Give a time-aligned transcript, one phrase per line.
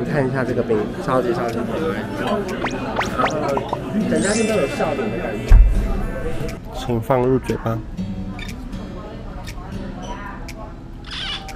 [0.00, 2.38] 你看一下这个冰，超级超级可爱，然后
[4.08, 5.56] 整家店都有笑脸的感觉。
[6.72, 7.76] 请放入嘴巴，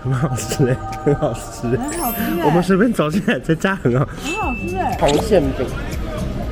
[0.03, 2.43] 很好吃哎，很好吃，很好吃。
[2.45, 4.97] 我们随便走进来，这家很好，很好吃哎。
[4.99, 5.65] 红馅饼，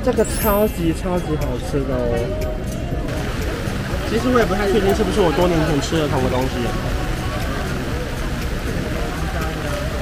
[0.01, 2.15] 这个超级超级好吃的哦。
[4.09, 6.55] 其实我也不太确定是不是我多年前吃的同个东西。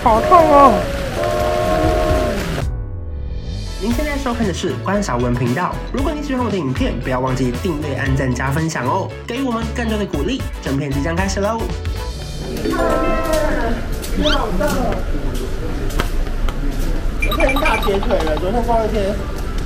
[0.04, 0.80] 好痛哦！
[3.82, 5.74] 您现在收看的是关韶文频道。
[5.94, 10.42] 如果你喜欢我的影片，不要忘记订阅、按赞、加分享哦，给予我们更多的鼓励。
[10.62, 11.62] 正片即将开始喽！
[14.22, 14.68] 好的，
[17.24, 19.16] 我最近大铁腿了，昨天逛一天，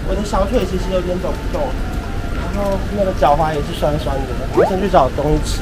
[0.07, 1.69] 我的小腿其实有点走不动，
[2.37, 4.27] 然后那个脚踝也是酸酸的。
[4.55, 5.57] 我先去找东西。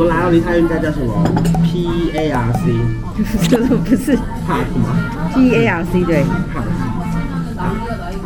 [0.00, 1.12] 们来到梨泰院，这家叫什么
[1.62, 2.74] ？P A R C，
[3.48, 4.16] 这个不是
[4.48, 4.96] Park 吗
[5.34, 6.24] ？P A R C 对。
[6.54, 6.64] Park。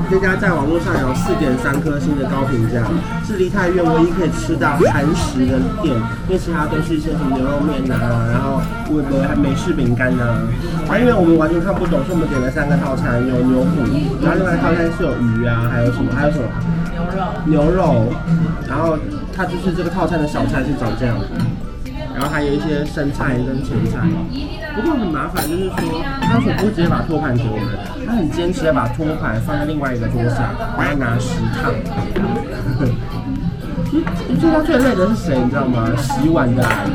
[0.08, 2.84] 这家在网络上有四点三颗星的高评价，
[3.26, 5.96] 是梨泰院唯一可以吃到韩食的店，
[6.28, 8.60] 因为其他都是一些什么牛肉面啊，然后
[8.94, 10.46] 微博还美式饼干啊。
[10.88, 13.82] 啊，因为我们完全看不懂，所以我们点了三个套餐，有牛骨，
[14.22, 16.12] 然后另外一个套餐是有鱼啊，还有什么？
[16.14, 16.44] 还有什么？
[17.46, 17.66] 牛肉。
[17.66, 18.12] 牛肉。
[18.68, 18.96] 然后
[19.34, 21.26] 它就是这个套餐的小菜是长这样的。
[22.14, 23.98] 然后还有一些生菜跟前菜，
[24.76, 25.74] 不过很麻烦，就是说
[26.22, 31.74] 他说不会直接把托盘给我们，他很坚持要把托盘放在另外一个桌上，还要拿十趟。
[34.28, 35.88] 你知道最累的是谁，你知道吗？
[35.96, 36.90] 洗碗的阿姨。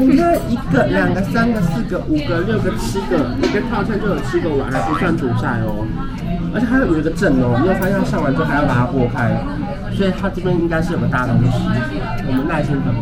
[0.00, 5.86] 你看一个、两个、三个、四个、五个、六个、七个，一个套餐就有七个碗，还不算主菜哦。
[6.52, 9.36] 而且还有一个阵哦，你有发现上完之后还要把它拨开，
[9.96, 11.50] 所以他这边应该是有个大东西，
[12.28, 13.00] 我们耐心等候。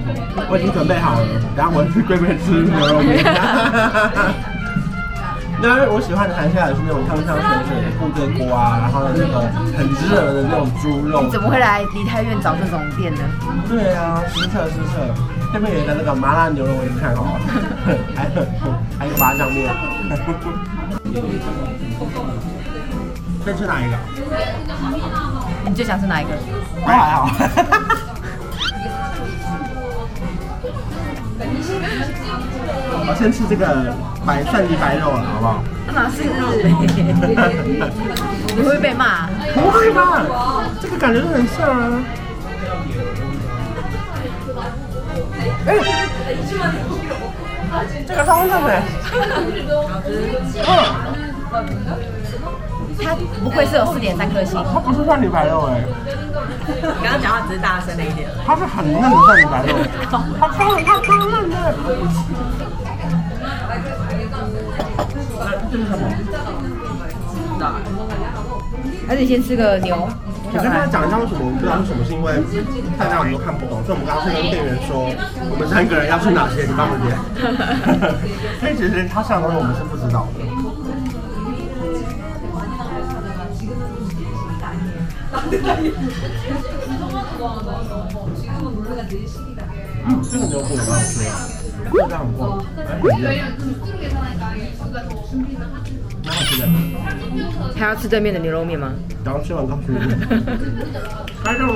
[0.49, 3.19] 我已经准备好了，然后我去柜台吃牛肉面。
[5.63, 9.43] 当然，我喜欢的韩式也是那种汤汤水水的部队锅啊，然后那个
[9.75, 11.23] 很热的那种猪肉。
[11.23, 13.23] 你怎么会来梨泰院找这种店呢？
[13.67, 15.03] 对啊，实测实测，
[15.53, 17.41] 这边有一个那个麻辣牛肉，我已经看好了，
[18.15, 18.45] 还有
[18.99, 19.73] 还有麻酱面。
[23.45, 23.97] 先吃哪一个？
[25.67, 26.31] 你最想吃哪一个？
[26.81, 27.29] 都还好。
[33.07, 33.93] 我先吃这个
[34.25, 35.63] 白蒜泥白肉了，好不好？
[35.93, 36.49] 哪是肉？
[38.57, 39.29] 你会被骂？
[39.55, 40.25] 不会吧？
[40.81, 42.03] 这个感觉很像啊。
[45.67, 45.77] 哎，
[48.07, 48.83] 这个超像的。
[50.87, 52.24] 嗯。
[53.05, 55.85] 它不愧是有四点三颗星，它不是蒜泥白肉哎、欸，
[57.03, 59.75] 刚刚讲话只是大声了一点，它是很嫩的蒜泥白肉，
[60.41, 61.75] 它超它超嫩的。
[65.71, 66.03] 这是什么？
[69.07, 70.09] 还是你先吃个牛？
[70.53, 72.41] 我跟大家讲一下为什么我们不知道是什么，是因为
[72.97, 75.11] 大家我们都看不懂，所以我们刚刚是跟店员说，
[75.51, 77.11] 我们三个人要吃哪些，你帮我点。
[78.61, 80.54] 所以其实他上的东西我们是不知道的。
[97.77, 98.93] 还要吃对面的牛肉面吗？
[99.25, 99.99] 然后吃完告诉你。
[101.45, 101.69] 开动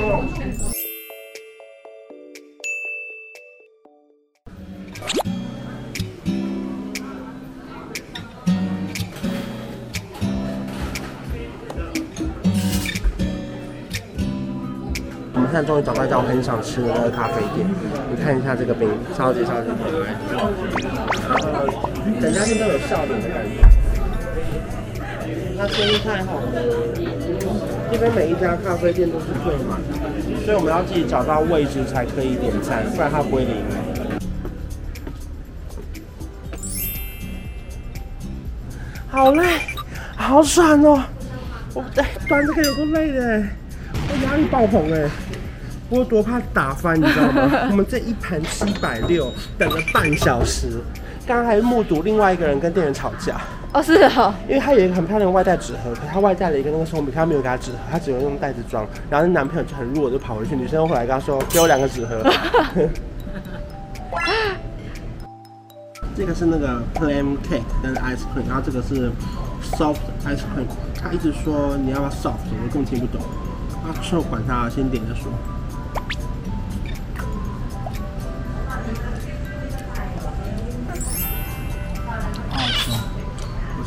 [15.65, 17.67] 终于找到一家我很想吃的那个咖啡店，
[18.09, 20.13] 你看一下这个冰，超级超级可爱。
[20.31, 20.49] 然后
[22.19, 23.61] 整家店都有笑脸的感觉。
[25.57, 26.45] 它生意太好了，
[27.91, 29.77] 这边每一家咖啡店都是最满，
[30.45, 33.75] 所以我们要自己找到位置才可以点餐，不然它不会理你。
[39.09, 39.59] 好累，
[40.15, 41.03] 好爽哦！
[41.73, 43.43] 我在端这个有多累的，
[43.93, 45.09] 我压力爆棚哎。
[45.89, 47.51] 我多怕打翻，你知道吗？
[47.71, 50.79] 我们这一盘七百六，等了半小时，
[51.25, 53.41] 刚刚还目睹另外一个人跟店员吵架。
[53.73, 58.85] 哦，是哦，因为他有一个很漂亮的外带纸盒，可他外带了一个那个松饼，他没有给他纸盒，他只能用袋子装。
[59.09, 62.23] 然后那男朋友就很弱，就跑回去，女生又回来跟他说：“给我两个纸盒。”
[66.15, 69.09] 这个是那个 plum cake 跟 ice cream，然后这个是
[69.71, 70.67] soft ice cream。
[71.01, 73.21] 他一直说你要不要 soft，我根本听不懂。
[73.83, 75.31] 啊，说管他，先点再说。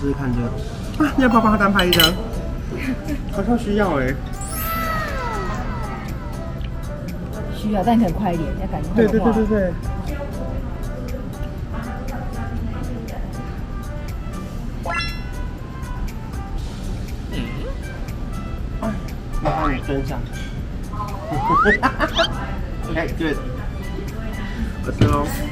[0.03, 0.47] 试试看这个。
[1.09, 2.13] 啊，你要不要帮他单拍一张？
[3.33, 4.17] 好像需要哎、欸。
[7.57, 8.91] 需要，但你可能快一点，要赶快。
[8.97, 9.73] 对对对对对。
[17.31, 18.95] 嗯。
[19.41, 20.19] 麻烦你蹲下。
[22.97, 23.37] 哎，对。
[24.85, 25.25] 我吃喽。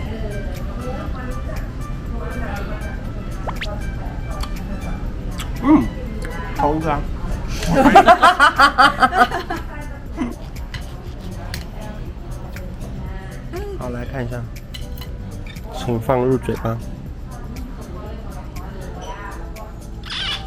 [6.60, 7.00] 好香。
[13.78, 14.36] 好，来看一下，
[15.74, 16.76] 请放入嘴巴。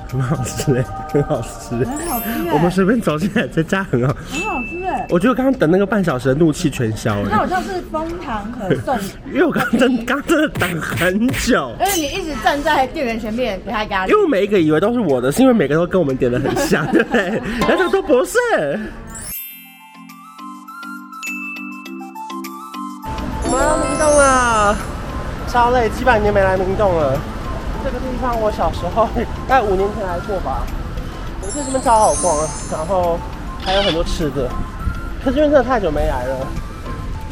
[0.07, 1.83] 很好吃哎，很好吃。
[1.83, 2.25] 很好吃。
[2.53, 4.13] 我们随便走进来，这家很好。
[4.13, 4.52] 很好吃哎。
[5.09, 7.27] 我觉得刚刚等那个半小时的怒气全消了。
[7.29, 8.97] 那好像是枫糖可颂。
[9.31, 11.73] 因为我刚刚真刚真的等很久。
[11.79, 14.11] 而且你一直站在店员前面给他压力。
[14.11, 17.41] 因为每一个以为都是我的，是因为每个都跟我们点的很像，对 不对？
[17.67, 18.37] 但是都不是。
[23.45, 24.75] 我们要明洞了，
[25.47, 27.19] 超累，几百年没来明洞了。
[27.83, 29.07] 这个地方我小时候
[29.47, 30.65] 大概五年前来过吧，
[31.41, 33.19] 我觉得这边超好逛啊，然后
[33.61, 34.49] 还有很多吃的，
[35.23, 36.35] 可是因为真的太久没来了，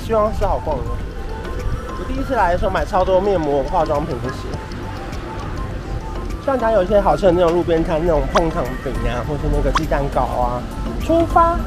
[0.06, 0.84] 希望是好逛的。
[2.00, 4.36] 我第一次来的时候买超多面膜、化妆品这些，
[6.42, 10.64] 希望大家有一些好吃的那种路边摊，那种碰糖饼啊，或是那个鸡蛋糕啊。
[11.06, 11.58] 出发。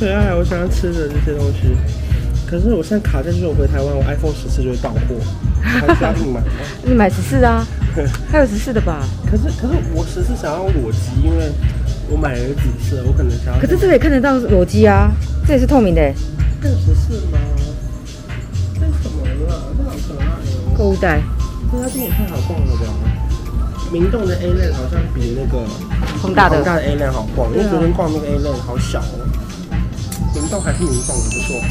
[0.00, 1.76] 可爱，我想要吃的这些东西，
[2.46, 5.14] 可是我现在卡在就是我回台湾，我 iPhone 十四就会到货，
[5.62, 6.46] 还需要硬买吗？
[6.82, 7.66] 你买十四啊？
[8.32, 9.06] 还有十四的吧？
[9.30, 11.52] 可是可是我十四想要裸机，因为
[12.08, 13.60] 我买了一个紫色，我可能想要。
[13.60, 15.12] 可是这个也看得到裸机啊，
[15.46, 16.00] 这也是透明的。
[16.62, 17.38] 这个十四吗？
[18.72, 19.68] 这什么了？
[19.76, 20.74] 这好可爱哦。
[20.78, 21.20] 购物袋。
[21.70, 22.86] 这家店也太好逛了吧？
[23.92, 25.66] 明洞的 A Lane 好像比那个
[26.22, 29.28] 宏大的宏大的 A Lane 好逛，因为昨天逛那个 A Lane 好小哦。
[30.50, 31.62] 明洞还是明洞的不错。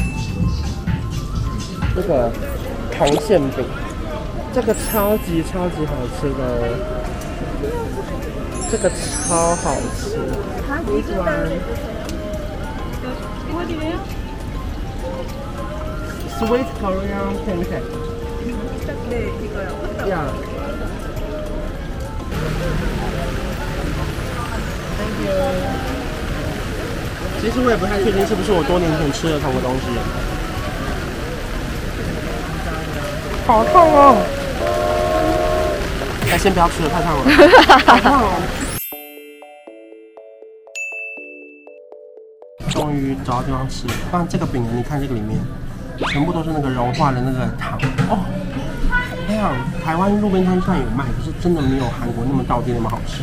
[1.94, 2.32] 这个
[2.96, 3.62] 红馅饼，
[4.54, 6.64] 这个超级超级好吃的哦，
[8.70, 10.16] 这个超好吃。
[10.86, 11.20] 我喜欢。
[16.40, 17.84] Sweet Korean pancake。
[20.06, 20.32] Yeah.
[24.96, 25.99] Thank you.
[27.40, 29.86] 其实我也不太确定是不是我多年前吃的同个东西。
[33.46, 34.16] 好烫哦！
[36.30, 37.22] 哎，先不要吃了，太烫了。
[37.88, 38.30] 好烫哦！
[42.68, 43.94] 终于找到地方吃了。
[44.12, 44.70] 但这个饼呢？
[44.76, 45.40] 你看这个里面，
[46.12, 48.20] 全部都是那个融化的那个糖哦。
[49.26, 49.50] 这样，
[49.82, 53.22] 台湾路边摊上有卖，可是真的没有韩国那么道地那么好吃。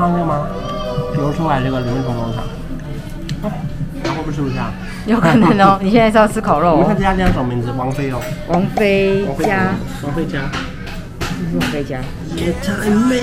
[0.00, 0.46] 看到这个吗？
[1.14, 2.42] 流出来这个里面通通糖，
[3.42, 3.52] 哦，
[4.02, 4.72] 那会不会吃不下？
[5.04, 5.78] 有可能哦。
[5.84, 6.72] 你现在是要吃烤肉？
[6.72, 7.70] 我们看这家店叫什么名字？
[7.76, 8.18] 王菲哦。
[8.48, 9.74] 王菲家。
[10.02, 10.40] 王菲家。
[11.52, 11.98] 王菲家。
[12.34, 13.20] 也太美。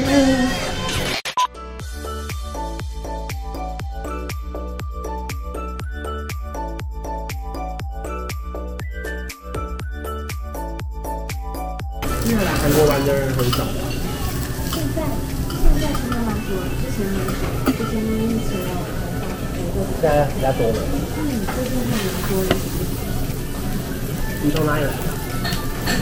[24.48, 24.90] 你从哪里来？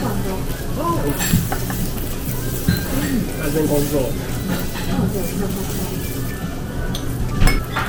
[0.00, 0.30] 广州。
[0.78, 1.02] 哦。
[2.94, 3.02] 嗯。
[3.42, 4.08] 那边工作。
[4.46, 5.98] 嗯，对，差不多。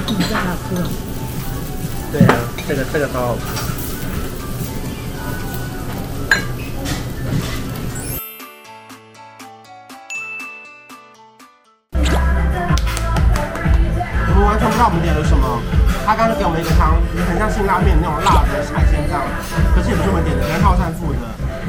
[0.08, 0.84] 嗯，这好吃哦。
[2.12, 2.34] 对啊，
[2.68, 3.42] 这个这个超好吃。
[14.80, 15.77] 那我们点了什么？
[16.08, 16.96] 他刚刚给我们一个汤，
[17.28, 19.20] 很像辛拉面那种辣的海鲜汤，
[19.76, 21.20] 可是也不是我们点的，是套餐付的。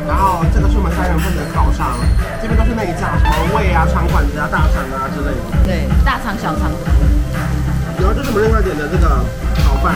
[0.07, 1.99] 然后这个是我们三人份的烤肠，
[2.39, 5.43] 这边都是内脏，什么胃啊、肠管子啊、大肠啊之类的。
[5.67, 6.71] 对，大肠、小肠。
[7.99, 9.27] 然后这是我们另外点的这个
[9.59, 9.91] 炒饭，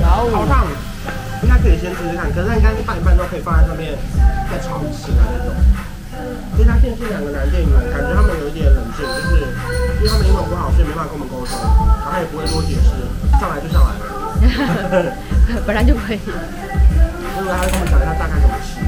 [0.00, 0.64] 炒烫，
[1.44, 4.00] 应该可以先试试看，可是它应该是拌一拌都可以放在上面
[4.48, 5.52] 再炒一吃的那种。
[6.56, 9.44] 这家店是两个男店员，感觉他们有一点冷静，就是
[10.00, 11.44] 因为他们英文不好，所以没办法跟我们沟
[15.66, 16.18] 本来就可以。
[17.36, 18.86] 我以为他会跟我们讲一下大概怎么吃的。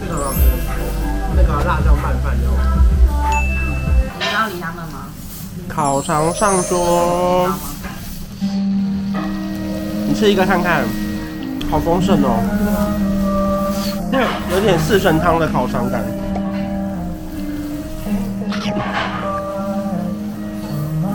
[0.00, 0.38] 这个很好吃，
[1.36, 2.44] 那个辣椒拌饭有。
[4.18, 5.06] 你要理他们吗？
[5.68, 7.48] 烤肠上桌，
[10.06, 10.84] 你吃一个看看，
[11.70, 12.40] 好丰盛哦。
[14.12, 14.20] 那
[14.54, 16.02] 有点四神汤的烤肠感。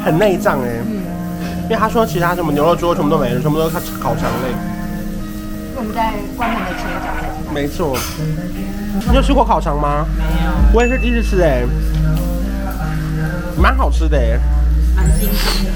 [0.10, 0.82] 很内脏哎，
[1.66, 4.50] 因为他说其他什么牛肉、猪肉全部都没了，全部都是烤肠类。
[5.76, 7.54] 我们在观塘的切角。
[7.54, 7.96] 没错。
[9.08, 10.08] 你有吃过烤肠吗？
[10.18, 10.50] 没有。
[10.74, 11.62] 我也是第一次吃哎，
[13.56, 14.40] 蛮好吃的哎。
[14.96, 15.72] 蛮新鲜的。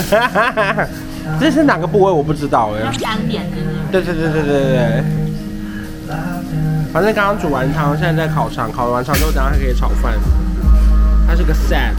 [0.00, 0.88] 哈哈哈哈
[1.38, 2.10] 这是哪个部位？
[2.10, 2.90] 我不知道哎。
[2.98, 3.56] 干煸的。
[3.92, 5.04] 对对对对对对。
[6.92, 10.14] 反正刚刚煮完汤，现在在烤肠，烤完肠之后，等下还可以炒饭。
[11.26, 11.92] 它是个 set，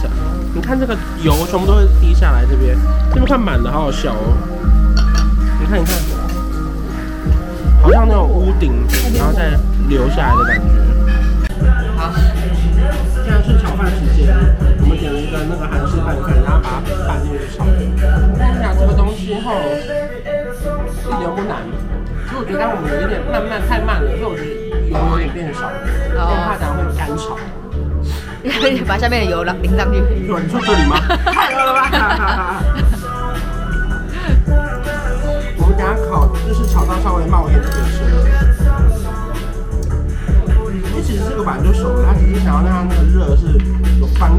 [0.56, 2.77] 你看这个油全部都会滴下来这边，
[3.10, 4.38] 这边看满的，好好笑哦。
[5.60, 5.94] 你看，你看，
[7.82, 8.72] 好像那种屋顶，
[9.17, 9.51] 然后再
[9.89, 10.65] 流下来的感觉。
[11.98, 12.12] 好，
[13.24, 14.34] 现在是炒饭时间，
[14.79, 17.65] 我们点了一个那个韩式拌饭，然后把它拌进去炒。
[18.38, 19.51] 看一下这个东西后，
[21.07, 21.63] 一点不难，
[22.27, 24.67] 其实我觉得我们有一点慢慢太慢了，因为我觉得。
[24.87, 27.35] 油有点变少，因为怕等下会干炒。
[28.41, 29.99] 你把下面的油淋淋上去。
[29.99, 30.97] 你说这里吗？
[31.25, 31.91] 太饿了吧！
[35.57, 38.23] 我们等下烤，就是炒到稍微冒烟就可以吃了。
[40.71, 43.59] 因为其实这个本来就熟了，他只是想要让它那个热是
[43.99, 44.37] 有翻